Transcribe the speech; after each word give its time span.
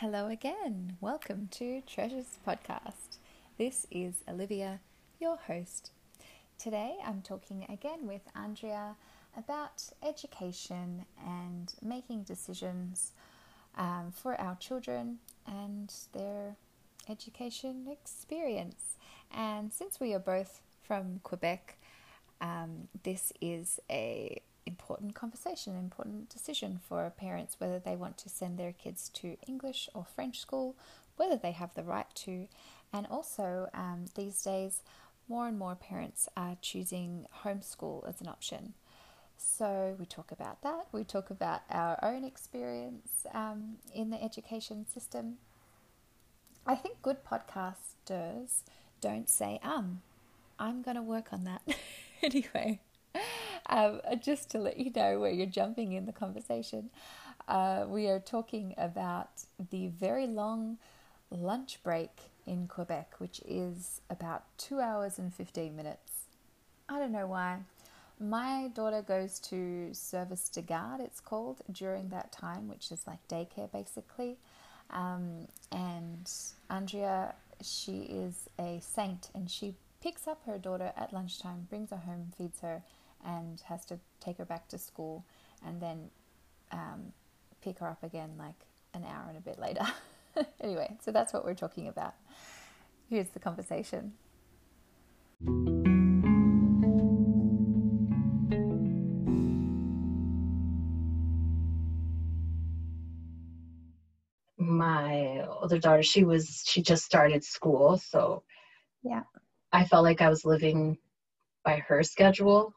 Hello 0.00 0.26
again. 0.28 0.98
Welcome 1.00 1.48
to 1.52 1.80
Treasures 1.86 2.36
Podcast. 2.46 3.16
This 3.56 3.86
is 3.90 4.16
Olivia, 4.28 4.80
your 5.18 5.38
host. 5.38 5.90
Today 6.58 6.96
I'm 7.02 7.22
talking 7.22 7.64
again 7.70 8.06
with 8.06 8.20
Andrea 8.34 8.96
about 9.38 9.88
education 10.06 11.06
and 11.26 11.72
making 11.80 12.24
decisions 12.24 13.12
um, 13.78 14.12
for 14.14 14.38
our 14.38 14.56
children 14.56 15.16
and 15.46 15.90
their 16.12 16.56
education 17.08 17.86
experience. 17.90 18.98
And 19.34 19.72
since 19.72 19.98
we 19.98 20.12
are 20.12 20.18
both 20.18 20.60
from 20.82 21.20
Quebec, 21.22 21.78
um, 22.42 22.88
this 23.02 23.32
is 23.40 23.80
a 23.88 24.42
important 24.66 25.05
conversation, 25.26 25.72
an 25.72 25.80
important 25.80 26.28
decision 26.28 26.78
for 26.88 27.10
parents 27.10 27.56
whether 27.58 27.80
they 27.80 27.96
want 27.96 28.16
to 28.16 28.28
send 28.28 28.56
their 28.56 28.72
kids 28.72 29.08
to 29.08 29.36
English 29.48 29.88
or 29.92 30.04
French 30.04 30.38
school, 30.38 30.76
whether 31.16 31.36
they 31.36 31.50
have 31.50 31.74
the 31.74 31.82
right 31.82 32.06
to, 32.14 32.46
and 32.92 33.08
also 33.08 33.68
um, 33.74 34.04
these 34.14 34.40
days, 34.42 34.82
more 35.28 35.48
and 35.48 35.58
more 35.58 35.74
parents 35.74 36.28
are 36.36 36.56
choosing 36.62 37.26
homeschool 37.42 38.08
as 38.08 38.20
an 38.20 38.28
option. 38.28 38.74
So, 39.36 39.96
we 39.98 40.06
talk 40.06 40.30
about 40.30 40.62
that. 40.62 40.86
We 40.92 41.02
talk 41.02 41.28
about 41.28 41.62
our 41.70 41.98
own 42.02 42.22
experience 42.22 43.26
um, 43.34 43.78
in 43.92 44.10
the 44.10 44.22
education 44.22 44.86
system. 44.86 45.38
I 46.64 46.76
think 46.76 47.02
good 47.02 47.18
podcasters 47.24 48.60
don't 49.00 49.28
say, 49.28 49.58
um, 49.64 50.02
I'm 50.58 50.82
going 50.82 50.96
to 50.96 51.02
work 51.02 51.32
on 51.32 51.42
that. 51.44 51.62
anyway, 52.22 52.80
um, 53.68 54.00
just 54.20 54.50
to 54.50 54.58
let 54.58 54.76
you 54.78 54.90
know 54.94 55.20
where 55.20 55.30
you're 55.30 55.46
jumping 55.46 55.92
in 55.92 56.06
the 56.06 56.12
conversation, 56.12 56.90
uh, 57.48 57.84
we 57.88 58.08
are 58.08 58.20
talking 58.20 58.74
about 58.76 59.30
the 59.70 59.88
very 59.88 60.26
long 60.26 60.78
lunch 61.30 61.82
break 61.82 62.10
in 62.46 62.68
Quebec, 62.68 63.14
which 63.18 63.40
is 63.46 64.00
about 64.08 64.44
two 64.58 64.80
hours 64.80 65.18
and 65.18 65.34
15 65.34 65.74
minutes. 65.74 66.12
I 66.88 66.98
don't 66.98 67.12
know 67.12 67.26
why. 67.26 67.58
My 68.18 68.70
daughter 68.74 69.02
goes 69.02 69.38
to 69.40 69.92
Service 69.92 70.48
de 70.48 70.62
Garde, 70.62 71.00
it's 71.00 71.20
called, 71.20 71.60
during 71.70 72.08
that 72.08 72.32
time, 72.32 72.68
which 72.68 72.90
is 72.90 73.06
like 73.06 73.26
daycare 73.28 73.70
basically. 73.70 74.38
Um, 74.90 75.48
and 75.70 76.30
Andrea, 76.70 77.34
she 77.60 78.02
is 78.02 78.48
a 78.58 78.80
saint 78.80 79.30
and 79.34 79.50
she 79.50 79.74
picks 80.02 80.26
up 80.26 80.42
her 80.46 80.56
daughter 80.56 80.92
at 80.96 81.12
lunchtime, 81.12 81.66
brings 81.68 81.90
her 81.90 81.96
home, 81.96 82.32
feeds 82.38 82.60
her, 82.60 82.82
and 83.26 83.60
has 83.62 83.84
to 83.86 83.98
take 84.20 84.38
her 84.38 84.44
back 84.44 84.68
to 84.68 84.78
school 84.78 85.24
and 85.66 85.80
then 85.80 86.10
um, 86.70 87.12
pick 87.60 87.78
her 87.80 87.88
up 87.88 88.02
again 88.02 88.30
like 88.38 88.54
an 88.94 89.04
hour 89.04 89.26
and 89.28 89.36
a 89.36 89.40
bit 89.40 89.58
later. 89.58 89.84
anyway, 90.60 90.96
so 91.02 91.10
that's 91.10 91.32
what 91.32 91.44
we're 91.44 91.54
talking 91.54 91.88
about. 91.88 92.14
Here's 93.10 93.28
the 93.28 93.40
conversation. 93.40 94.12
My 104.58 105.46
older 105.48 105.78
daughter, 105.78 106.02
she 106.02 106.24
was 106.24 106.64
she 106.66 106.82
just 106.82 107.04
started 107.04 107.44
school, 107.44 107.98
so 107.98 108.42
yeah, 109.02 109.22
I 109.72 109.84
felt 109.84 110.04
like 110.04 110.20
I 110.20 110.28
was 110.28 110.44
living 110.44 110.98
by 111.64 111.76
her 111.86 112.02
schedule 112.02 112.74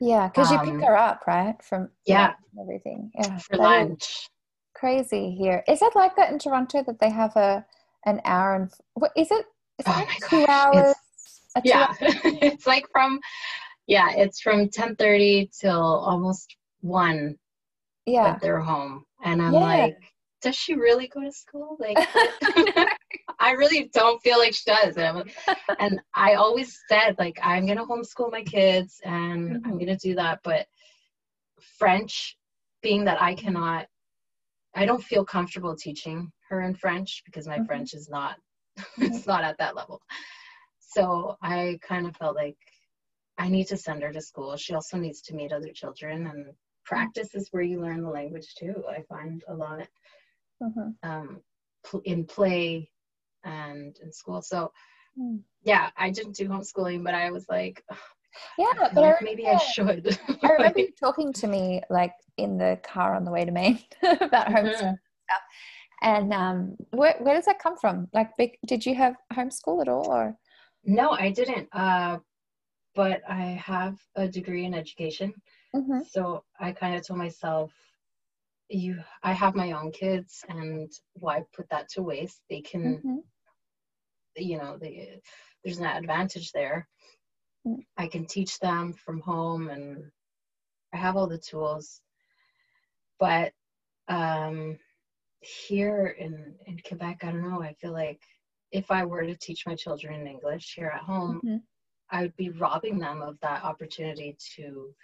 yeah, 0.00 0.28
because 0.28 0.50
um, 0.50 0.66
you 0.66 0.72
pick 0.72 0.82
her 0.82 0.96
up, 0.96 1.22
right? 1.26 1.54
From 1.62 1.90
yeah, 2.06 2.32
everything. 2.58 3.10
Yeah, 3.14 3.36
for 3.38 3.56
lunch. 3.58 4.28
Crazy 4.74 5.34
here. 5.36 5.62
Is 5.68 5.82
it 5.82 5.94
like 5.94 6.16
that 6.16 6.32
in 6.32 6.38
Toronto 6.38 6.82
that 6.84 6.98
they 6.98 7.10
have 7.10 7.36
a 7.36 7.64
an 8.06 8.20
hour 8.24 8.54
and 8.54 8.70
what 8.94 9.12
is 9.14 9.30
it? 9.30 9.44
Is 9.78 9.86
oh 9.86 9.90
like 9.90 10.08
two 10.28 10.46
hours? 10.48 10.94
Two 11.56 11.62
yeah, 11.64 11.92
it's 12.00 12.66
like 12.66 12.86
from 12.92 13.20
yeah, 13.86 14.10
it's 14.12 14.40
from 14.40 14.70
ten 14.70 14.96
thirty 14.96 15.50
till 15.58 15.82
almost 15.82 16.56
one. 16.80 17.36
Yeah, 18.06 18.38
they're 18.40 18.60
home, 18.60 19.04
and 19.22 19.42
I'm 19.42 19.52
yeah. 19.52 19.60
like, 19.60 19.98
does 20.40 20.56
she 20.56 20.74
really 20.74 21.08
go 21.08 21.22
to 21.22 21.32
school? 21.32 21.76
Like, 21.78 21.96
I 23.38 23.52
really 23.52 23.90
don't 23.92 24.20
feel 24.22 24.38
like 24.38 24.54
she 24.54 24.70
does. 24.70 24.96
And, 24.96 25.30
and, 25.78 26.00
I 26.14 26.34
always 26.34 26.78
said, 26.88 27.16
like, 27.18 27.38
I'm 27.42 27.66
going 27.66 27.78
to 27.78 27.84
homeschool 27.84 28.30
my 28.30 28.42
kids 28.42 29.00
and 29.04 29.50
mm-hmm. 29.50 29.66
I'm 29.66 29.78
going 29.78 29.86
to 29.86 29.96
do 29.96 30.14
that. 30.16 30.40
But 30.44 30.66
French, 31.78 32.36
being 32.82 33.04
that 33.04 33.20
I 33.20 33.34
cannot, 33.34 33.86
I 34.74 34.86
don't 34.86 35.02
feel 35.02 35.24
comfortable 35.24 35.76
teaching 35.76 36.30
her 36.48 36.62
in 36.62 36.74
French 36.74 37.22
because 37.24 37.46
my 37.46 37.56
mm-hmm. 37.56 37.66
French 37.66 37.94
is 37.94 38.08
not, 38.08 38.36
it's 38.76 39.20
mm-hmm. 39.20 39.30
not 39.30 39.44
at 39.44 39.58
that 39.58 39.76
level. 39.76 40.00
So 40.78 41.36
I 41.42 41.78
kind 41.82 42.06
of 42.06 42.16
felt 42.16 42.36
like 42.36 42.56
I 43.38 43.48
need 43.48 43.68
to 43.68 43.76
send 43.76 44.02
her 44.02 44.12
to 44.12 44.20
school. 44.20 44.56
She 44.56 44.74
also 44.74 44.96
needs 44.96 45.22
to 45.22 45.34
meet 45.34 45.52
other 45.52 45.70
children 45.72 46.26
and 46.26 46.46
practice 46.84 47.34
is 47.34 47.48
where 47.52 47.62
you 47.62 47.80
learn 47.80 48.02
the 48.02 48.10
language 48.10 48.54
too. 48.58 48.74
I 48.90 49.02
find 49.02 49.42
a 49.48 49.54
lot 49.54 49.86
mm-hmm. 50.62 51.08
um, 51.08 51.40
pl- 51.84 52.02
in 52.04 52.24
play 52.24 52.90
and 53.44 53.98
in 54.02 54.12
school. 54.12 54.42
So 54.42 54.72
mm. 55.18 55.40
yeah, 55.62 55.90
I 55.96 56.10
didn't 56.10 56.36
do 56.36 56.48
homeschooling, 56.48 57.04
but 57.04 57.14
I 57.14 57.30
was 57.30 57.46
like, 57.48 57.82
yeah, 58.58 58.88
but 58.94 59.04
I 59.04 59.16
maybe 59.22 59.46
I 59.46 59.56
should. 59.56 60.18
I 60.42 60.52
remember 60.52 60.78
you 60.80 60.88
talking 60.98 61.32
to 61.34 61.46
me 61.46 61.82
like 61.90 62.12
in 62.36 62.58
the 62.58 62.78
car 62.82 63.14
on 63.14 63.24
the 63.24 63.30
way 63.30 63.44
to 63.44 63.52
Maine 63.52 63.80
about 64.02 64.46
mm-hmm. 64.46 64.56
homeschooling 64.56 64.98
stuff. 64.98 65.42
And 66.02 66.32
um, 66.32 66.76
where 66.92 67.16
where 67.20 67.34
does 67.34 67.44
that 67.46 67.58
come 67.58 67.76
from? 67.76 68.08
Like, 68.14 68.30
big, 68.38 68.56
did 68.66 68.86
you 68.86 68.94
have 68.94 69.16
homeschool 69.32 69.82
at 69.82 69.88
all, 69.88 70.08
or? 70.08 70.36
No, 70.84 71.10
I 71.10 71.30
didn't. 71.30 71.68
Uh, 71.72 72.18
but 72.94 73.20
I 73.28 73.60
have 73.64 73.98
a 74.16 74.26
degree 74.26 74.64
in 74.64 74.74
education, 74.74 75.34
mm-hmm. 75.74 76.00
so 76.10 76.44
I 76.58 76.72
kind 76.72 76.96
of 76.96 77.06
told 77.06 77.18
myself 77.18 77.72
you 78.70 78.96
i 79.22 79.32
have 79.32 79.54
my 79.54 79.72
own 79.72 79.90
kids 79.90 80.44
and 80.48 80.90
why 81.14 81.42
put 81.54 81.68
that 81.70 81.88
to 81.88 82.02
waste 82.02 82.40
they 82.48 82.60
can 82.60 82.98
mm-hmm. 82.98 83.16
you 84.36 84.56
know 84.56 84.78
they, 84.80 85.20
there's 85.64 85.78
an 85.78 85.86
advantage 85.86 86.52
there 86.52 86.88
mm-hmm. 87.66 87.80
i 87.96 88.06
can 88.06 88.24
teach 88.26 88.58
them 88.60 88.92
from 88.92 89.20
home 89.20 89.68
and 89.68 89.98
i 90.94 90.96
have 90.96 91.16
all 91.16 91.26
the 91.26 91.38
tools 91.38 92.00
but 93.18 93.52
um 94.08 94.78
here 95.40 96.14
in 96.18 96.54
in 96.66 96.78
quebec 96.86 97.18
i 97.22 97.32
don't 97.32 97.48
know 97.48 97.62
i 97.62 97.72
feel 97.74 97.92
like 97.92 98.20
if 98.70 98.90
i 98.90 99.04
were 99.04 99.22
to 99.22 99.36
teach 99.36 99.66
my 99.66 99.74
children 99.74 100.20
in 100.20 100.26
english 100.26 100.74
here 100.76 100.92
at 100.94 101.02
home 101.02 101.40
mm-hmm. 101.44 101.56
i 102.10 102.22
would 102.22 102.36
be 102.36 102.50
robbing 102.50 102.98
them 102.98 103.20
of 103.20 103.36
that 103.40 103.64
opportunity 103.64 104.36
to 104.54 104.94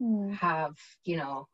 mm. 0.00 0.32
have 0.32 0.74
you 1.04 1.16
know 1.16 1.46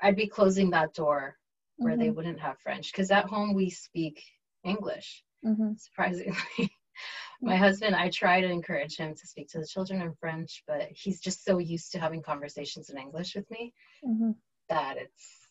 I'd 0.00 0.16
be 0.16 0.26
closing 0.26 0.70
that 0.70 0.94
door 0.94 1.36
where 1.76 1.92
mm-hmm. 1.92 2.02
they 2.02 2.10
wouldn't 2.10 2.40
have 2.40 2.58
French 2.60 2.92
because 2.92 3.10
at 3.10 3.26
home 3.26 3.54
we 3.54 3.70
speak 3.70 4.22
English. 4.64 5.24
Mm-hmm. 5.44 5.72
Surprisingly, 5.76 6.72
my 7.40 7.56
husband, 7.56 7.94
I 7.94 8.08
try 8.10 8.40
to 8.40 8.50
encourage 8.50 8.96
him 8.96 9.14
to 9.14 9.26
speak 9.26 9.48
to 9.50 9.58
the 9.58 9.66
children 9.66 10.02
in 10.02 10.12
French, 10.14 10.64
but 10.66 10.88
he's 10.90 11.20
just 11.20 11.44
so 11.44 11.58
used 11.58 11.92
to 11.92 12.00
having 12.00 12.22
conversations 12.22 12.90
in 12.90 12.98
English 12.98 13.34
with 13.34 13.48
me 13.50 13.72
mm-hmm. 14.04 14.32
that 14.68 14.96
it's 14.96 15.48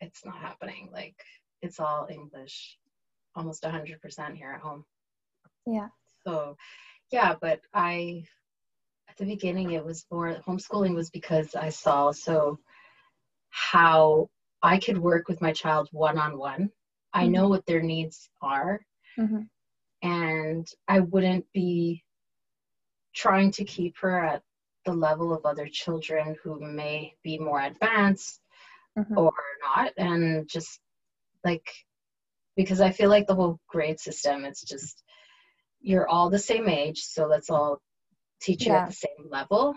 it's 0.00 0.24
not 0.24 0.38
happening. 0.38 0.88
Like 0.92 1.16
it's 1.60 1.80
all 1.80 2.08
English, 2.10 2.78
almost 3.34 3.64
hundred 3.64 4.00
percent 4.00 4.36
here 4.36 4.52
at 4.52 4.60
home. 4.60 4.84
Yeah. 5.66 5.88
So, 6.26 6.56
yeah, 7.10 7.34
but 7.40 7.60
I 7.74 8.24
at 9.08 9.16
the 9.16 9.26
beginning 9.26 9.72
it 9.72 9.84
was 9.84 10.06
more 10.10 10.36
homeschooling 10.46 10.94
was 10.94 11.10
because 11.10 11.54
I 11.54 11.70
saw 11.70 12.12
so 12.12 12.58
how 13.58 14.28
I 14.62 14.78
could 14.78 14.98
work 14.98 15.28
with 15.28 15.40
my 15.40 15.52
child 15.52 15.88
one 15.92 16.18
on 16.18 16.38
one. 16.38 16.70
I 17.12 17.26
know 17.26 17.42
mm-hmm. 17.42 17.50
what 17.50 17.66
their 17.66 17.82
needs 17.82 18.30
are. 18.40 18.80
Mm-hmm. 19.18 19.42
And 20.02 20.66
I 20.86 21.00
wouldn't 21.00 21.46
be 21.52 22.04
trying 23.14 23.50
to 23.52 23.64
keep 23.64 23.96
her 24.00 24.24
at 24.24 24.42
the 24.84 24.92
level 24.92 25.34
of 25.34 25.44
other 25.44 25.68
children 25.70 26.36
who 26.42 26.60
may 26.60 27.14
be 27.24 27.38
more 27.38 27.60
advanced 27.60 28.40
mm-hmm. 28.96 29.18
or 29.18 29.32
not. 29.64 29.92
And 29.96 30.48
just 30.48 30.80
like, 31.44 31.68
because 32.56 32.80
I 32.80 32.92
feel 32.92 33.10
like 33.10 33.26
the 33.26 33.34
whole 33.34 33.58
grade 33.68 33.98
system, 33.98 34.44
it's 34.44 34.62
just, 34.62 35.02
you're 35.80 36.08
all 36.08 36.30
the 36.30 36.38
same 36.38 36.68
age, 36.68 37.00
so 37.00 37.26
let's 37.26 37.50
all 37.50 37.80
teach 38.40 38.66
you 38.66 38.72
yeah. 38.72 38.82
at 38.82 38.88
the 38.88 38.94
same 38.94 39.30
level. 39.30 39.74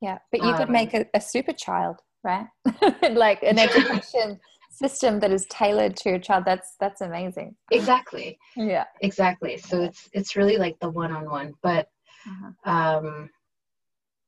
Yeah, 0.00 0.18
but 0.30 0.42
you 0.42 0.50
um, 0.50 0.58
could 0.58 0.70
make 0.70 0.94
a, 0.94 1.06
a 1.14 1.20
super 1.20 1.52
child 1.52 1.96
right? 2.26 2.46
like 3.12 3.42
an 3.42 3.58
education 3.66 4.38
system 4.70 5.20
that 5.20 5.32
is 5.32 5.46
tailored 5.46 5.96
to 5.96 6.10
your 6.10 6.18
child. 6.18 6.44
That's 6.44 6.76
that's 6.78 7.00
amazing. 7.00 7.56
Exactly. 7.70 8.38
Yeah. 8.56 8.84
Exactly. 9.00 9.56
So 9.56 9.82
it's 9.82 10.08
it's 10.12 10.36
really 10.36 10.58
like 10.58 10.78
the 10.80 10.90
one-on-one. 10.90 11.54
But 11.62 11.88
uh-huh. 12.26 12.70
um 12.70 13.30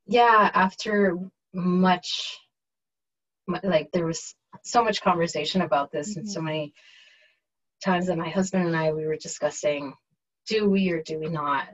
yeah, 0.06 0.50
after 0.54 1.18
much 1.52 2.38
like 3.62 3.90
there 3.92 4.06
was 4.06 4.34
so 4.62 4.82
much 4.82 5.02
conversation 5.02 5.62
about 5.62 5.90
this 5.92 6.10
mm-hmm. 6.10 6.20
and 6.20 6.30
so 6.30 6.40
many 6.40 6.72
times 7.84 8.06
that 8.06 8.18
my 8.18 8.28
husband 8.28 8.66
and 8.66 8.76
I 8.76 8.92
we 8.92 9.06
were 9.06 9.16
discussing 9.16 9.94
do 10.48 10.68
we 10.68 10.90
or 10.90 11.02
do 11.02 11.18
we 11.18 11.28
not 11.28 11.68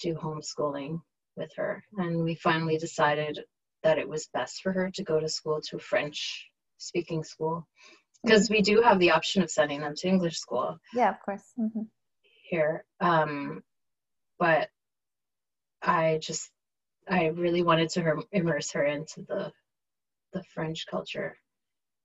do 0.00 0.14
homeschooling 0.14 1.00
with 1.36 1.50
her 1.56 1.82
and 1.98 2.22
we 2.22 2.34
finally 2.34 2.76
decided 2.76 3.40
that 3.82 3.98
it 3.98 4.08
was 4.08 4.28
best 4.32 4.62
for 4.62 4.72
her 4.72 4.90
to 4.94 5.02
go 5.02 5.20
to 5.20 5.28
school 5.28 5.60
to 5.68 5.76
a 5.76 5.80
French 5.80 6.46
speaking 6.78 7.24
school 7.24 7.66
because 8.22 8.44
mm-hmm. 8.44 8.54
we 8.54 8.62
do 8.62 8.82
have 8.82 8.98
the 8.98 9.12
option 9.12 9.42
of 9.42 9.50
sending 9.50 9.80
them 9.80 9.94
to 9.96 10.08
English 10.08 10.38
school. 10.38 10.78
Yeah, 10.94 11.10
of 11.10 11.20
course. 11.24 11.44
Mm-hmm. 11.58 11.82
Here, 12.48 12.84
um, 13.00 13.62
but 14.38 14.68
I 15.82 16.18
just 16.20 16.50
I 17.08 17.26
really 17.26 17.62
wanted 17.62 17.90
to 17.90 18.02
her, 18.02 18.18
immerse 18.32 18.72
her 18.72 18.84
into 18.84 19.22
the 19.28 19.52
the 20.32 20.42
French 20.54 20.86
culture 20.88 21.36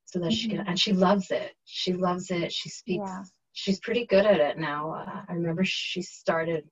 so 0.05 0.19
that 0.19 0.27
mm-hmm. 0.27 0.35
she 0.35 0.47
can 0.49 0.59
mm-hmm. 0.59 0.69
and 0.69 0.79
she 0.79 0.93
loves 0.93 1.31
it. 1.31 1.51
She 1.65 1.93
loves 1.93 2.31
it. 2.31 2.51
She 2.51 2.69
speaks. 2.69 3.09
Yeah. 3.09 3.23
She's 3.53 3.79
pretty 3.79 4.05
good 4.05 4.25
at 4.25 4.41
it 4.41 4.57
now. 4.57 4.91
Uh, 4.91 5.21
I 5.29 5.33
remember 5.33 5.63
she 5.63 6.01
started 6.01 6.65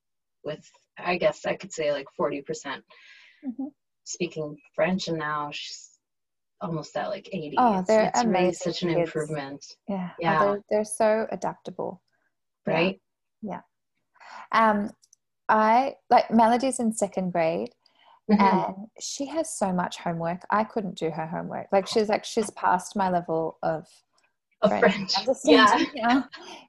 with 0.44 0.64
I 0.98 1.18
guess 1.18 1.46
I 1.46 1.56
could 1.56 1.74
say 1.74 1.92
like 1.92 2.08
forty 2.16 2.42
percent 2.42 2.84
mm-hmm. 3.46 3.68
Speaking 4.04 4.58
French, 4.76 5.08
and 5.08 5.18
now 5.18 5.50
she's 5.52 5.90
almost 6.64 6.96
at 6.96 7.10
like 7.10 7.28
80 7.34 7.56
oh 7.58 7.84
they're 7.86 8.06
it's, 8.06 8.22
amazing 8.22 8.42
really 8.42 8.54
such 8.54 8.84
an 8.84 8.90
kids. 8.90 9.00
improvement. 9.00 9.66
Yeah. 9.90 10.10
Yeah. 10.20 10.40
oh, 10.42 10.46
they're, 10.46 10.62
they're, 10.72 10.86
so 10.86 11.28
adaptable. 11.32 12.02
Right? 12.66 13.00
Yeah. 13.42 13.60
yeah 14.52 14.70
um 14.72 14.90
i 15.50 15.94
like 16.10 16.32
melody's 16.32 16.80
in 16.80 16.94
second 16.94 17.32
grade 17.32 17.70
mm-hmm. 18.32 18.42
and 18.42 18.88
she 19.00 19.26
has 19.28 19.58
so 19.58 19.74
much 19.74 19.98
homework. 19.98 20.42
I 20.50 20.64
couldn't 20.64 20.98
do 20.98 21.10
her 21.10 21.28
homework. 21.28 21.68
Like 21.72 21.88
she's 21.88 22.10
like 22.10 22.24
she's 22.24 22.50
past 22.52 22.96
my 22.96 23.10
level 23.10 23.58
of 23.62 23.86
of 24.62 24.70
french, 24.80 25.14
french. 25.24 25.40
yeah. 25.44 25.84
now, 25.96 26.26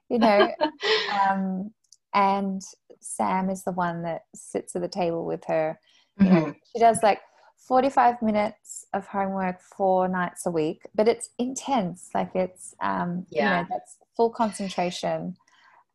you 0.09 0.19
know? 0.19 0.51
Um 1.29 1.71
and 2.13 2.61
sam 3.01 3.49
is 3.49 3.63
the 3.63 3.71
one 3.71 4.01
that 4.03 4.21
sits 4.33 4.75
at 4.75 4.81
the 4.81 4.87
table 4.87 5.25
with 5.25 5.43
her 5.47 5.79
mm-hmm. 6.19 6.51
she 6.71 6.79
does 6.79 6.99
like 7.03 7.19
45 7.67 8.21
minutes 8.21 8.85
of 8.93 9.07
homework 9.07 9.61
four 9.61 10.07
nights 10.07 10.45
a 10.45 10.51
week, 10.51 10.81
but 10.93 11.07
it's 11.07 11.29
intense. 11.39 12.09
Like 12.13 12.31
it's, 12.35 12.75
um, 12.81 13.25
yeah. 13.29 13.43
you 13.43 13.63
know, 13.63 13.67
that's 13.71 13.97
full 14.15 14.29
concentration. 14.29 15.35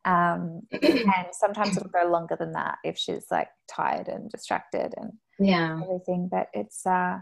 Um, 0.03 0.61
and 0.71 1.27
sometimes 1.31 1.77
it'll 1.77 1.89
go 1.89 2.09
longer 2.09 2.35
than 2.37 2.51
that 2.53 2.79
if 2.83 2.97
she's 2.97 3.27
like 3.31 3.49
tired 3.73 4.07
and 4.07 4.29
distracted 4.29 4.93
and 4.97 5.11
yeah, 5.39 5.79
everything. 5.81 6.27
But 6.29 6.47
it's, 6.53 6.85
uh, 6.85 7.19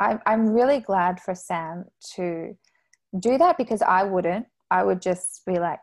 I, 0.00 0.18
I'm 0.26 0.48
really 0.48 0.80
glad 0.80 1.20
for 1.20 1.34
Sam 1.34 1.84
to 2.16 2.56
do 3.18 3.38
that 3.38 3.56
because 3.56 3.82
I 3.82 4.02
wouldn't. 4.02 4.46
I 4.70 4.82
would 4.82 5.00
just 5.00 5.42
be 5.46 5.58
like, 5.58 5.78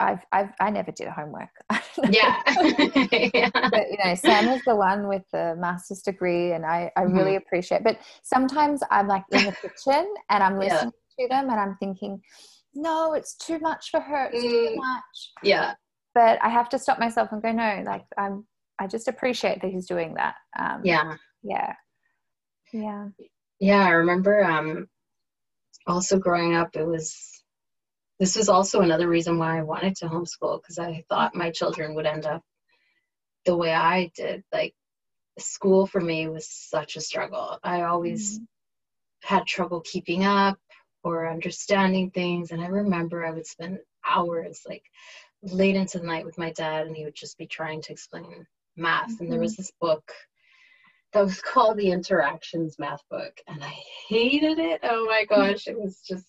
I've, 0.00 0.24
I've 0.32 0.50
I 0.60 0.70
never 0.70 0.92
did 0.92 1.08
homework. 1.08 1.50
yeah. 2.10 2.40
yeah. 3.34 3.50
But 3.70 3.90
you 3.90 3.98
know, 4.04 4.14
Sam 4.14 4.48
is 4.48 4.62
the 4.64 4.76
one 4.76 5.08
with 5.08 5.22
the 5.32 5.56
master's 5.58 6.02
degree, 6.02 6.52
and 6.52 6.64
I 6.64 6.90
I 6.96 7.02
mm-hmm. 7.02 7.16
really 7.16 7.36
appreciate. 7.36 7.84
But 7.84 7.98
sometimes 8.22 8.80
I'm 8.90 9.08
like 9.08 9.24
in 9.32 9.44
the 9.44 9.52
kitchen 9.52 10.12
and 10.30 10.42
I'm 10.42 10.58
listening 10.58 10.92
yeah. 11.18 11.26
to 11.26 11.28
them, 11.28 11.50
and 11.50 11.60
I'm 11.60 11.76
thinking, 11.80 12.20
no, 12.74 13.14
it's 13.14 13.34
too 13.34 13.58
much 13.58 13.90
for 13.90 14.00
her. 14.00 14.30
It's 14.32 14.44
mm. 14.44 14.50
too 14.50 14.76
much. 14.76 15.32
Yeah. 15.42 15.74
But 16.14 16.38
I 16.42 16.48
have 16.48 16.68
to 16.70 16.78
stop 16.78 16.98
myself 16.98 17.30
and 17.32 17.42
go, 17.42 17.52
no, 17.52 17.82
like 17.84 18.04
I'm. 18.16 18.46
I 18.80 18.86
just 18.86 19.08
appreciate 19.08 19.60
that 19.60 19.72
he's 19.72 19.86
doing 19.86 20.14
that. 20.14 20.36
Um, 20.56 20.82
yeah. 20.84 21.14
Yeah. 21.42 21.72
Yeah. 22.72 23.08
Yeah, 23.58 23.84
I 23.84 23.90
remember. 23.90 24.44
Um, 24.44 24.86
also 25.88 26.18
growing 26.18 26.54
up, 26.54 26.70
it 26.74 26.86
was 26.86 27.16
this 28.18 28.36
was 28.36 28.48
also 28.48 28.80
another 28.80 29.08
reason 29.08 29.38
why 29.38 29.58
I 29.58 29.62
wanted 29.62 29.96
to 29.96 30.06
homeschool 30.06 30.60
because 30.60 30.78
I 30.78 31.04
thought 31.08 31.34
my 31.34 31.50
children 31.50 31.94
would 31.94 32.06
end 32.06 32.26
up 32.26 32.42
the 33.44 33.56
way 33.56 33.72
I 33.72 34.10
did. 34.16 34.42
Like 34.52 34.74
school 35.38 35.86
for 35.86 36.00
me 36.00 36.28
was 36.28 36.48
such 36.48 36.96
a 36.96 37.00
struggle. 37.00 37.58
I 37.62 37.82
always 37.82 38.34
mm-hmm. 38.34 39.34
had 39.34 39.46
trouble 39.46 39.80
keeping 39.80 40.24
up 40.24 40.58
or 41.04 41.28
understanding 41.28 42.10
things. 42.10 42.50
And 42.50 42.60
I 42.60 42.66
remember 42.66 43.24
I 43.24 43.30
would 43.30 43.46
spend 43.46 43.78
hours 44.08 44.62
like 44.68 44.84
late 45.42 45.76
into 45.76 45.98
the 45.98 46.06
night 46.06 46.24
with 46.24 46.38
my 46.38 46.50
dad 46.52 46.86
and 46.86 46.96
he 46.96 47.04
would 47.04 47.14
just 47.14 47.38
be 47.38 47.46
trying 47.46 47.82
to 47.82 47.92
explain 47.92 48.46
math. 48.76 49.10
Mm-hmm. 49.12 49.24
And 49.24 49.32
there 49.32 49.40
was 49.40 49.52
mm-hmm. 49.52 49.62
this 49.62 49.72
book 49.80 50.12
that 51.12 51.24
was 51.24 51.40
called 51.42 51.76
the 51.76 51.92
Interactions 51.92 52.76
Math 52.80 53.02
Book. 53.10 53.40
And 53.46 53.62
I 53.62 53.74
hated 54.08 54.58
it. 54.58 54.80
Oh 54.82 55.06
my 55.06 55.24
gosh. 55.24 55.68
It 55.68 55.80
was 55.80 56.00
just 56.06 56.26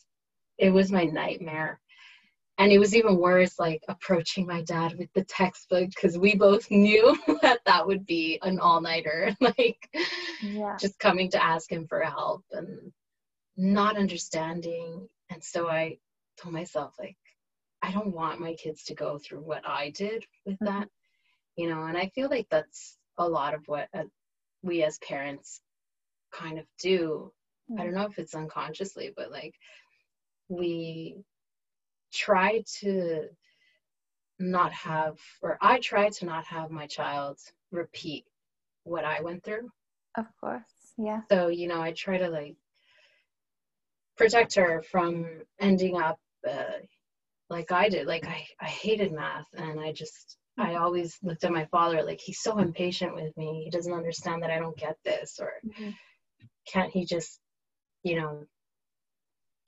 it 0.60 0.70
was 0.72 0.92
my 0.92 1.06
nightmare 1.06 1.80
and 2.60 2.74
it 2.74 2.78
was 2.78 2.94
even 2.94 3.18
worse 3.18 3.58
like 3.58 3.82
approaching 3.88 4.46
my 4.46 4.62
dad 4.62 4.94
with 4.98 5.12
the 5.14 5.24
textbook 5.24 5.90
because 5.90 6.18
we 6.18 6.36
both 6.36 6.70
knew 6.72 7.18
that 7.42 7.62
that 7.66 7.88
would 7.88 8.06
be 8.06 8.38
an 8.44 8.60
all-nighter 8.60 9.36
like 9.42 9.90
yeah. 10.44 10.78
just 10.80 11.00
coming 11.00 11.32
to 11.32 11.44
ask 11.44 11.72
him 11.72 11.88
for 11.88 12.02
help 12.02 12.44
and 12.52 12.92
not 13.58 13.98
understanding 13.98 15.08
and 15.32 15.44
so 15.44 15.68
i 15.68 15.98
told 16.40 16.54
myself 16.54 16.94
like 17.00 17.18
i 17.82 17.92
don't 17.92 18.14
want 18.14 18.40
my 18.40 18.54
kids 18.54 18.84
to 18.84 18.94
go 18.94 19.18
through 19.18 19.42
what 19.42 19.68
i 19.68 19.90
did 19.92 20.26
with 20.46 20.56
mm-hmm. 20.56 20.66
that 20.66 20.88
you 21.56 21.70
know 21.70 21.84
and 21.84 21.98
i 21.98 22.08
feel 22.14 22.30
like 22.30 22.48
that's 22.52 22.98
a 23.18 23.28
lot 23.28 23.54
of 23.54 23.62
what 23.68 23.88
uh, 23.94 24.04
we 24.64 24.84
as 24.84 24.98
parents 25.00 25.62
kind 26.34 26.60
of 26.60 26.66
do 26.82 27.32
mm-hmm. 27.70 27.82
i 27.82 27.84
don't 27.84 27.94
know 27.94 28.06
if 28.06 28.18
it's 28.18 28.36
unconsciously 28.36 29.12
but 29.16 29.32
like 29.32 29.56
we 30.50 31.24
try 32.12 32.64
to 32.82 33.28
not 34.40 34.72
have, 34.74 35.18
or 35.42 35.58
I 35.62 35.80
try 35.80 36.10
to 36.10 36.26
not 36.26 36.46
have 36.46 36.72
my 36.72 36.88
child 36.88 37.38
repeat 37.72 38.26
what 38.84 39.06
I 39.06 39.22
went 39.22 39.44
through. 39.44 39.70
Of 40.18 40.26
course, 40.40 40.64
yeah. 40.98 41.22
So, 41.32 41.48
you 41.48 41.68
know, 41.68 41.82
I 41.82 41.92
try 41.92 42.18
to 42.18 42.30
like 42.30 42.56
protect 44.18 44.56
her 44.56 44.82
from 44.82 45.28
ending 45.60 45.98
up 46.02 46.20
uh, 46.50 46.80
like 47.50 47.72
I 47.72 47.90
did. 47.90 48.08
Like, 48.08 48.26
I, 48.28 48.46
I 48.60 48.66
hated 48.66 49.12
math 49.14 49.48
and 49.54 49.80
I 49.80 49.92
just, 49.92 50.38
I 50.58 50.70
mm-hmm. 50.70 50.84
always 50.84 51.18
looked 51.24 51.44
at 51.44 51.52
my 51.52 51.66
father 51.66 52.04
like 52.04 52.20
he's 52.20 52.42
so 52.42 52.58
impatient 52.58 53.14
with 53.14 53.36
me. 53.38 53.62
He 53.64 53.70
doesn't 53.70 53.94
understand 53.94 54.44
that 54.44 54.52
I 54.52 54.60
don't 54.60 54.78
get 54.78 54.98
this, 55.06 55.40
or 55.40 55.52
mm-hmm. 55.66 55.92
can't 56.68 56.92
he 56.92 57.06
just, 57.06 57.40
you 58.04 58.20
know, 58.20 58.46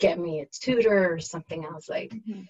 get 0.02 0.20
me 0.20 0.42
a 0.42 0.48
tutor 0.52 1.14
or 1.14 1.20
something 1.20 1.64
else 1.64 1.88
like 1.88 2.10
mm-hmm. 2.10 2.42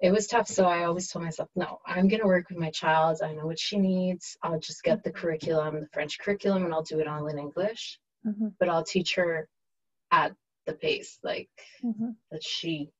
it 0.00 0.10
was 0.10 0.28
tough 0.28 0.46
so 0.46 0.64
i 0.64 0.84
always 0.84 1.10
told 1.10 1.24
myself 1.24 1.48
no 1.56 1.78
i'm 1.84 2.08
going 2.08 2.20
to 2.20 2.26
work 2.26 2.48
with 2.48 2.58
my 2.58 2.70
child 2.70 3.18
i 3.22 3.32
know 3.32 3.44
what 3.44 3.58
she 3.58 3.76
needs 3.76 4.38
i'll 4.42 4.60
just 4.60 4.82
get 4.84 5.02
the 5.02 5.10
curriculum 5.10 5.80
the 5.80 5.88
french 5.92 6.18
curriculum 6.20 6.64
and 6.64 6.72
i'll 6.72 6.82
do 6.82 7.00
it 7.00 7.08
all 7.08 7.26
in 7.26 7.38
english 7.38 7.98
mm-hmm. 8.26 8.48
but 8.58 8.68
i'll 8.68 8.84
teach 8.84 9.16
her 9.16 9.48
at 10.12 10.32
the 10.66 10.72
pace 10.72 11.18
like 11.24 11.50
mm-hmm. 11.84 12.10
that 12.30 12.42
she 12.42 12.90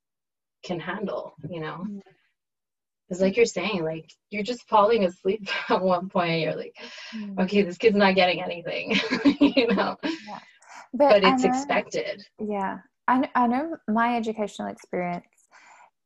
can 0.65 0.81
handle 0.81 1.35
you 1.49 1.61
know 1.61 1.87
because 1.87 3.19
mm-hmm. 3.19 3.23
like 3.23 3.37
you're 3.37 3.47
saying 3.47 3.85
like 3.85 4.11
you're 4.31 4.43
just 4.43 4.69
falling 4.69 5.05
asleep 5.05 5.49
at 5.69 5.81
one 5.81 6.09
point 6.09 6.41
you're 6.41 6.57
like 6.57 6.75
mm-hmm. 7.15 7.39
okay 7.41 7.63
this 7.63 7.79
kid's 7.79 7.97
not 7.97 8.17
getting 8.17 8.43
anything 8.43 8.99
you 9.41 9.69
know 9.69 9.97
yeah. 10.03 10.39
but, 10.93 11.23
but 11.23 11.25
it's 11.25 11.45
expected 11.45 12.27
yeah 12.41 12.79
I, 13.11 13.29
I 13.35 13.47
know 13.49 13.77
my 13.89 14.17
educational 14.17 14.69
experience, 14.69 15.27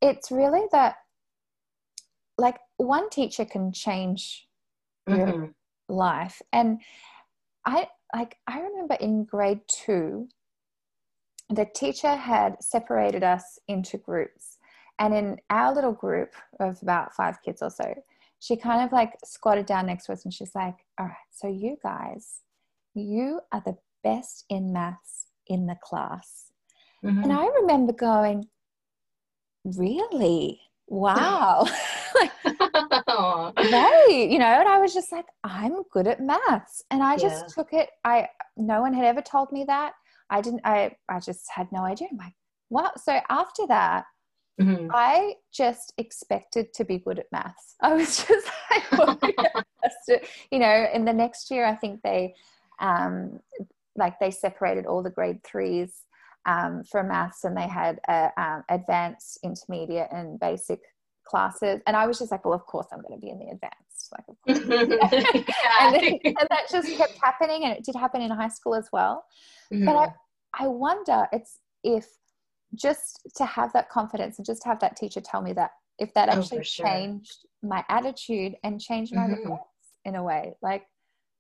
it's 0.01 0.31
really 0.31 0.63
that 0.73 0.97
like 2.39 2.57
one 2.79 3.11
teacher 3.11 3.45
can 3.45 3.73
change 3.73 4.49
mm-hmm. 5.07 5.21
your 5.21 5.55
life. 5.89 6.41
And 6.53 6.81
I 7.67 7.89
like 8.15 8.37
I 8.47 8.61
remember 8.61 8.95
in 8.95 9.25
grade 9.25 9.61
two, 9.69 10.29
the 11.51 11.67
teacher 11.75 12.17
had 12.17 12.57
separated 12.63 13.23
us 13.23 13.59
into 13.69 13.99
groups. 13.99 14.57
And 14.99 15.13
in 15.13 15.39
our 15.51 15.75
little 15.75 15.93
group 15.93 16.33
of 16.59 16.81
about 16.81 17.15
five 17.15 17.43
kids 17.45 17.61
or 17.61 17.71
so, 17.71 17.95
she 18.39 18.57
kind 18.57 18.83
of 18.83 18.93
like 18.93 19.13
squatted 19.25 19.67
down 19.67 19.87
next 19.87 20.07
to 20.07 20.15
us 20.15 20.25
and 20.25 20.33
she's 20.33 20.55
like, 20.55 20.77
All 20.99 21.07
right, 21.07 21.17
so 21.31 21.49
you 21.49 21.77
guys, 21.83 22.41
you 22.95 23.41
are 23.53 23.63
the 23.65 23.77
best 24.03 24.47
in 24.49 24.73
maths 24.73 25.27
in 25.47 25.67
the 25.67 25.77
class. 25.83 26.54
Mm-hmm. 27.05 27.23
And 27.25 27.33
I 27.33 27.47
remember 27.61 27.93
going, 27.93 28.47
really? 29.65 30.61
Wow. 30.87 31.67
right. 32.45 34.29
You 34.31 34.39
know, 34.39 34.47
and 34.47 34.69
I 34.69 34.79
was 34.79 34.95
just 34.95 35.13
like, 35.13 35.27
I'm 35.43 35.83
good 35.93 36.07
at 36.07 36.21
maths. 36.21 36.83
And 36.91 37.03
I 37.03 37.17
just 37.17 37.45
yeah. 37.45 37.55
took 37.55 37.73
it. 37.73 37.91
I 38.05 38.29
no 38.57 38.81
one 38.81 38.95
had 38.95 39.05
ever 39.05 39.23
told 39.23 39.53
me 39.53 39.65
that. 39.67 39.93
I 40.31 40.41
didn't 40.41 40.63
I 40.65 40.97
I 41.09 41.21
just 41.21 41.51
had 41.51 41.69
no 41.73 41.81
idea. 41.81 42.09
I'm 42.11 42.19
like, 42.19 42.35
wow. 42.71 42.91
So 42.97 43.19
after 43.29 43.67
that, 43.69 44.05
mm-hmm. 44.61 44.89
I 44.93 45.35
just 45.53 45.93
expected 45.99 46.73
to 46.75 46.85
be 46.85 46.99
good 46.99 47.19
at 47.19 47.33
maths. 47.33 47.77
I 47.81 47.95
was 47.95 48.25
just 48.29 48.51
like, 48.71 49.19
you 50.51 50.59
know, 50.59 50.87
in 50.93 51.05
the 51.05 51.13
next 51.13 51.51
year 51.51 51.67
I 51.67 51.75
think 51.75 52.01
they 52.03 52.35
um 52.81 53.41
like 53.97 54.19
they 54.19 54.31
separated 54.31 54.87
all 54.87 55.03
the 55.03 55.11
grade 55.11 55.43
threes 55.45 56.05
um, 56.47 56.83
for 56.85 57.03
maths 57.03 57.45
and 57.45 57.57
they 57.57 57.69
had 57.69 58.01
a, 58.09 58.31
um, 58.37 58.63
advanced, 58.69 59.39
intermediate, 59.43 60.09
and 60.13 60.39
basic 60.39 60.81
classes. 61.27 61.81
And 61.87 61.97
I 61.97 62.07
was 62.07 62.19
just 62.19 62.31
like, 62.31 62.45
well, 62.45 62.55
of 62.55 62.67
course 62.67 62.87
I'm 62.93 63.01
going 63.01 63.19
to 63.19 63.21
be 63.21 63.31
in 63.31 63.39
the 63.39 63.47
advanced. 63.47 64.13
Like, 64.13 64.25
of 64.29 64.37
course. 64.43 64.59
and, 65.81 65.95
then, 65.95 66.19
and, 66.25 66.49
that 66.51 66.69
just 66.71 66.97
kept 66.97 67.19
happening. 67.23 67.65
And 67.65 67.73
it 67.73 67.85
did 67.85 67.97
happen 67.97 68.21
in 68.21 68.31
high 68.31 68.49
school 68.49 68.75
as 68.75 68.89
well. 68.93 69.25
Mm-hmm. 69.73 69.87
But 69.87 69.97
I, 69.97 70.13
I 70.65 70.67
wonder 70.69 71.27
it's 71.33 71.59
if 71.83 72.07
just 72.75 73.21
to 73.37 73.45
have 73.45 73.73
that 73.73 73.89
confidence 73.89 74.39
and 74.39 74.47
just 74.47 74.65
have 74.65 74.81
that 74.81 74.97
teacher 74.97 75.21
tell 75.21 75.43
me 75.43 75.53
that 75.53 75.71
if 75.99 76.13
that 76.15 76.29
oh, 76.29 76.39
actually 76.39 76.59
oh, 76.59 76.63
sure. 76.63 76.87
changed 76.87 77.47
my 77.63 77.85
attitude 77.89 78.55
and 78.65 78.81
changed 78.81 79.15
my 79.15 79.23
mm-hmm. 79.23 79.55
in 80.05 80.17
a 80.17 80.23
way 80.23 80.55
like 80.63 80.85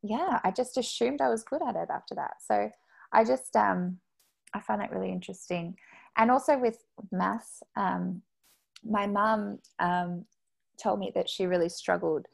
yeah 0.02 0.38
i 0.44 0.50
just 0.50 0.76
assumed 0.76 1.20
i 1.20 1.28
was 1.28 1.42
good 1.42 1.60
at 1.62 1.76
it 1.76 1.88
after 1.90 2.14
that 2.14 2.34
so 2.40 2.70
i 3.12 3.24
just 3.24 3.54
um 3.56 3.98
i 4.54 4.60
find 4.60 4.80
that 4.80 4.92
really 4.92 5.10
interesting. 5.12 5.76
And 6.16 6.30
also 6.30 6.58
with 6.58 6.78
maths 7.10 7.62
um 7.76 8.22
my 8.84 9.06
mum 9.06 9.58
um 9.78 10.24
told 10.82 10.98
me 10.98 11.12
that 11.14 11.28
she 11.28 11.46
really 11.46 11.68
struggled 11.68 12.26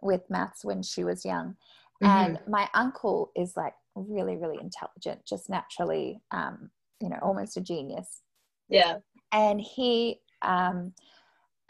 with 0.00 0.22
maths 0.30 0.64
when 0.64 0.82
she 0.82 1.04
was 1.04 1.24
young. 1.24 1.56
Mm-hmm. 2.02 2.06
and 2.06 2.38
my 2.48 2.68
uncle 2.74 3.32
is 3.34 3.56
like 3.56 3.74
really 3.96 4.36
really 4.36 4.58
intelligent 4.60 5.24
just 5.26 5.50
naturally 5.50 6.20
um 6.30 6.70
you 7.00 7.08
know 7.08 7.18
almost 7.22 7.56
a 7.56 7.60
genius. 7.60 8.22
Yeah. 8.68 8.98
And 9.32 9.60
he 9.60 10.20
um 10.42 10.94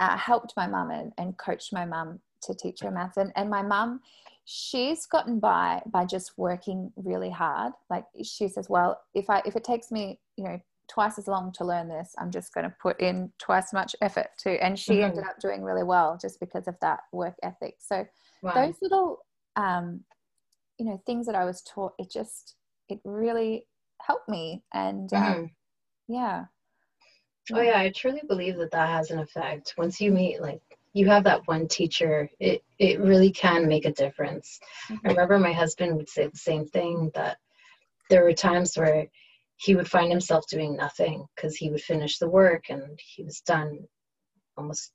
uh, 0.00 0.17
helped 0.17 0.52
my 0.57 0.67
mum 0.67 0.90
and, 0.90 1.12
and 1.19 1.37
coached 1.38 1.73
my 1.73 1.85
mum 1.85 2.21
to 2.42 2.54
teach 2.54 2.80
her 2.80 2.90
maths 2.90 3.16
and, 3.16 3.33
and 3.37 3.49
my 3.50 3.62
mum 3.62 4.00
she's 4.45 5.04
gotten 5.04 5.38
by 5.38 5.83
by 5.92 6.04
just 6.04 6.33
working 6.38 6.90
really 6.97 7.30
hard 7.30 7.73
like 7.90 8.04
she 8.23 8.49
says 8.49 8.68
well 8.68 8.99
if 9.14 9.28
i 9.28 9.42
if 9.45 9.57
it 9.57 9.64
takes 9.64 9.90
me 9.90 10.18
you 10.37 10.45
know 10.45 10.59
twice 10.90 11.18
as 11.18 11.28
long 11.28 11.52
to 11.52 11.64
learn 11.64 11.87
this 11.87 12.14
i'm 12.18 12.30
just 12.30 12.54
going 12.54 12.64
to 12.64 12.75
put 12.80 12.99
in 12.99 13.30
twice 13.38 13.64
as 13.64 13.73
much 13.75 13.95
effort 14.00 14.28
too 14.42 14.57
and 14.62 14.78
she 14.78 14.95
mm-hmm. 14.95 15.04
ended 15.04 15.25
up 15.25 15.38
doing 15.38 15.62
really 15.62 15.83
well 15.83 16.18
just 16.21 16.40
because 16.40 16.66
of 16.66 16.75
that 16.80 17.00
work 17.12 17.35
ethic 17.42 17.75
so 17.78 18.07
wow. 18.42 18.54
those 18.54 18.75
little 18.80 19.18
um 19.57 20.00
you 20.78 20.87
know 20.87 20.99
things 21.04 21.26
that 21.26 21.35
i 21.35 21.45
was 21.45 21.61
taught 21.62 21.92
it 21.99 22.11
just 22.11 22.54
it 22.88 22.99
really 23.04 23.66
helped 24.00 24.30
me 24.30 24.62
and 24.73 25.12
um, 25.12 25.23
mm-hmm. 25.23 25.45
yeah 26.09 26.45
Oh 27.54 27.61
yeah, 27.61 27.78
I 27.78 27.90
truly 27.90 28.23
believe 28.28 28.57
that 28.57 28.71
that 28.73 28.88
has 28.88 29.11
an 29.11 29.21
effect. 29.21 29.75
Once 29.78 30.00
you 30.00 30.12
meet 30.12 30.40
like 30.40 30.61
you 30.99 31.07
have 31.07 31.25
that 31.25 31.47
one 31.47 31.69
teacher, 31.69 32.28
it 32.40 32.62
it 32.78 33.00
really 33.00 33.31
can 33.31 33.69
make 33.69 33.85
a 33.85 33.93
difference. 33.93 34.59
Mm-hmm. 34.90 35.07
I 35.07 35.11
remember 35.11 35.38
my 35.38 35.52
husband 35.52 35.97
would 35.97 36.09
say 36.09 36.26
the 36.26 36.37
same 36.37 36.67
thing 36.67 37.11
that 37.14 37.38
there 38.11 38.25
were 38.25 38.33
times 38.33 38.76
where 38.76 39.07
he 39.57 39.75
would 39.75 39.90
find 39.90 40.11
himself 40.11 40.45
doing 40.49 40.76
nothing 40.76 41.26
because 41.35 41.57
he 41.57 41.71
would 41.71 41.81
finish 41.81 42.19
the 42.19 42.28
work 42.28 42.64
and 42.69 42.99
he 43.14 43.25
was 43.25 43.40
done 43.40 43.81
almost 44.57 44.93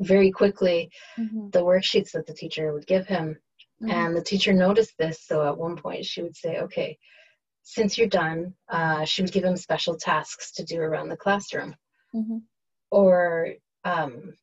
very 0.00 0.30
quickly 0.30 0.90
mm-hmm. 1.18 1.48
the 1.50 1.60
worksheets 1.60 2.12
that 2.12 2.26
the 2.26 2.34
teacher 2.34 2.72
would 2.72 2.86
give 2.86 3.06
him 3.06 3.36
mm-hmm. 3.82 3.90
and 3.90 4.16
the 4.16 4.22
teacher 4.22 4.52
noticed 4.52 4.94
this 4.98 5.20
so 5.24 5.46
at 5.46 5.56
one 5.56 5.76
point 5.76 6.04
she 6.04 6.22
would 6.22 6.36
say 6.36 6.58
okay 6.58 6.98
since 7.64 7.96
you're 7.96 8.06
done, 8.06 8.54
uh, 8.68 9.04
she 9.04 9.22
would 9.22 9.32
give 9.32 9.42
him 9.42 9.56
special 9.56 9.96
tasks 9.96 10.52
to 10.52 10.64
do 10.64 10.80
around 10.80 11.08
the 11.08 11.16
classroom. 11.16 11.74
Mm-hmm. 12.14 12.38
Or 12.90 13.54
um, 13.84 14.34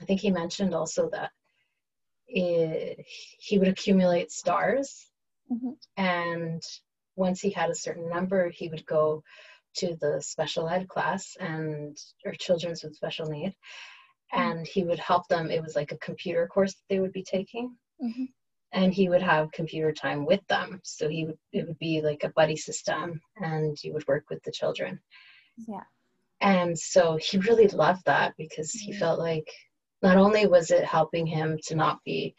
I 0.00 0.04
think 0.04 0.20
he 0.20 0.30
mentioned 0.30 0.74
also 0.74 1.08
that 1.12 1.30
it, 2.28 3.04
he 3.06 3.58
would 3.58 3.68
accumulate 3.68 4.30
stars. 4.30 5.06
Mm-hmm. 5.50 5.70
And 5.96 6.62
once 7.14 7.40
he 7.40 7.50
had 7.50 7.70
a 7.70 7.74
certain 7.74 8.08
number, 8.08 8.50
he 8.50 8.68
would 8.68 8.84
go 8.86 9.22
to 9.76 9.96
the 10.00 10.20
special 10.20 10.68
ed 10.68 10.88
class 10.88 11.36
and 11.38 11.96
or 12.24 12.32
children's 12.32 12.82
with 12.82 12.96
special 12.96 13.26
need 13.26 13.54
mm-hmm. 14.34 14.40
and 14.40 14.66
he 14.66 14.84
would 14.84 14.98
help 14.98 15.28
them 15.28 15.50
it 15.50 15.62
was 15.62 15.76
like 15.76 15.92
a 15.92 15.98
computer 15.98 16.46
course 16.46 16.72
that 16.72 16.84
they 16.88 16.98
would 16.98 17.12
be 17.12 17.22
taking 17.22 17.76
mm-hmm 18.02 18.24
and 18.72 18.92
he 18.92 19.08
would 19.08 19.22
have 19.22 19.50
computer 19.52 19.92
time 19.92 20.26
with 20.26 20.46
them 20.48 20.80
so 20.84 21.08
he 21.08 21.24
would 21.24 21.38
it 21.52 21.66
would 21.66 21.78
be 21.78 22.00
like 22.02 22.24
a 22.24 22.30
buddy 22.30 22.56
system 22.56 23.20
and 23.36 23.82
you 23.82 23.92
would 23.92 24.06
work 24.06 24.24
with 24.30 24.42
the 24.42 24.50
children 24.50 25.00
yeah 25.68 25.82
and 26.40 26.78
so 26.78 27.16
he 27.16 27.38
really 27.38 27.68
loved 27.68 28.04
that 28.04 28.34
because 28.36 28.72
he 28.72 28.90
mm-hmm. 28.90 28.98
felt 28.98 29.18
like 29.18 29.48
not 30.02 30.16
only 30.16 30.46
was 30.46 30.70
it 30.70 30.84
helping 30.84 31.26
him 31.26 31.58
to 31.66 31.74
not 31.74 31.98
be 32.04 32.34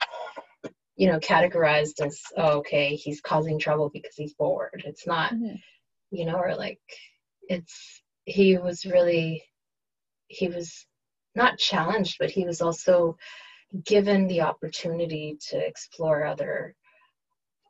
you 0.95 1.07
know 1.07 1.19
categorized 1.19 2.01
as 2.05 2.21
oh, 2.37 2.59
okay 2.59 2.95
he's 2.95 3.21
causing 3.21 3.59
trouble 3.59 3.89
because 3.93 4.13
he's 4.15 4.33
bored 4.33 4.83
it's 4.85 5.07
not 5.07 5.33
mm-hmm. 5.33 5.55
you 6.11 6.25
know 6.25 6.37
or 6.37 6.55
like 6.55 6.79
it's 7.43 8.01
he 8.25 8.57
was 8.57 8.85
really 8.85 9.43
he 10.27 10.47
was 10.47 10.85
not 11.35 11.57
challenged 11.57 12.17
but 12.19 12.31
he 12.31 12.45
was 12.45 12.61
also 12.61 13.15
given 13.85 14.27
the 14.27 14.41
opportunity 14.41 15.37
to 15.49 15.57
explore 15.57 16.25
other 16.25 16.75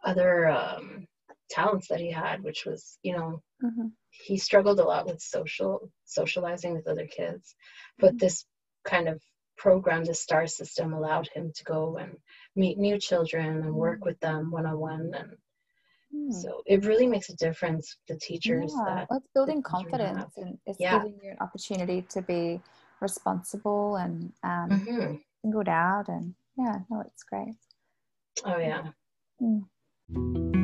other 0.04 0.48
um, 0.48 1.08
talents 1.50 1.88
that 1.88 2.00
he 2.00 2.12
had, 2.12 2.44
which 2.44 2.66
was, 2.66 2.98
you 3.04 3.14
know, 3.14 3.42
mm-hmm. 3.64 3.88
he 4.10 4.38
struggled 4.38 4.80
a 4.80 4.84
lot 4.84 5.06
with 5.06 5.22
social 5.22 5.90
socializing 6.06 6.74
with 6.74 6.88
other 6.88 7.08
kids, 7.08 7.56
but 8.00 8.12
mm-hmm. 8.12 8.18
this 8.18 8.46
kind 8.86 9.08
of 9.08 9.22
program, 9.58 10.04
the 10.04 10.14
STAR 10.14 10.48
system, 10.48 10.94
allowed 10.94 11.28
him 11.34 11.52
to 11.56 11.64
go 11.64 11.98
and 11.98 12.12
meet 12.56 12.78
new 12.78 12.98
children 13.00 13.64
and 13.64 13.74
work 13.74 14.00
mm-hmm. 14.00 14.10
with 14.10 14.20
them 14.20 14.52
one 14.52 14.66
on 14.66 14.80
one, 14.80 15.12
and 15.14 15.32
mm. 16.14 16.34
so 16.34 16.62
it 16.66 16.86
really 16.86 17.08
makes 17.08 17.30
a 17.30 17.36
difference. 17.36 17.98
The 18.08 18.18
teachers 18.18 18.74
yeah. 18.76 18.96
that 18.96 19.10
well, 19.10 19.20
it's 19.20 19.30
building 19.34 19.62
confidence 19.62 20.34
and 20.38 20.58
it's 20.66 20.80
yeah. 20.80 20.98
giving 20.98 21.20
you 21.24 21.32
an 21.32 21.38
opportunity 21.42 22.04
to 22.10 22.22
be 22.22 22.62
responsible 23.02 23.98
and 23.98 24.32
um, 24.44 24.70
mm-hmm 24.70 25.16
singled 25.48 25.70
out 25.70 26.08
and 26.08 26.34
yeah 26.58 26.80
no 26.90 27.02
it's 27.02 27.24
great 27.24 27.56
oh 28.46 28.58
yeah 28.58 28.84
mm. 29.42 30.57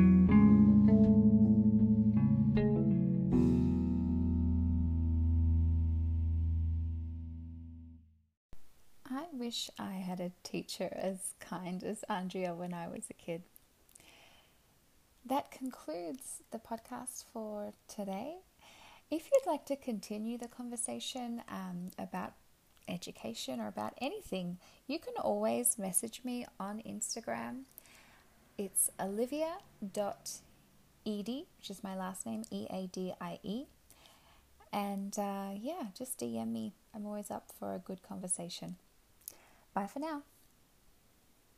Wish 9.44 9.68
I 9.78 9.92
had 9.92 10.20
a 10.20 10.32
teacher 10.42 10.88
as 10.90 11.34
kind 11.38 11.84
as 11.84 12.02
Andrea 12.04 12.54
when 12.54 12.72
I 12.72 12.88
was 12.88 13.10
a 13.10 13.12
kid. 13.12 13.42
That 15.26 15.50
concludes 15.50 16.40
the 16.50 16.58
podcast 16.58 17.24
for 17.30 17.74
today. 17.86 18.36
If 19.10 19.28
you'd 19.30 19.46
like 19.46 19.66
to 19.66 19.76
continue 19.76 20.38
the 20.38 20.48
conversation 20.48 21.42
um, 21.50 21.90
about 21.98 22.32
education 22.88 23.60
or 23.60 23.68
about 23.68 23.92
anything, 24.00 24.56
you 24.86 24.98
can 24.98 25.12
always 25.20 25.78
message 25.78 26.22
me 26.24 26.46
on 26.58 26.78
Instagram. 26.78 27.64
It's 28.56 28.88
olivia.eadie, 28.98 31.44
which 31.58 31.68
is 31.68 31.84
my 31.84 31.94
last 31.94 32.24
name, 32.24 32.44
E 32.50 32.66
A 32.70 32.86
D 32.86 33.12
I 33.20 33.40
E. 33.42 33.64
And 34.72 35.18
uh, 35.18 35.50
yeah, 35.60 35.88
just 35.96 36.18
DM 36.18 36.50
me. 36.50 36.72
I'm 36.94 37.04
always 37.04 37.30
up 37.30 37.52
for 37.58 37.74
a 37.74 37.78
good 37.78 38.02
conversation. 38.02 38.76
Bye 39.74 39.86
for 39.88 39.98
now. 39.98 40.22